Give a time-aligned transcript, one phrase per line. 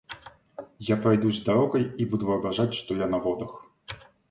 [0.79, 3.67] Я пройдусь дорогой и буду воображать, что я на водах.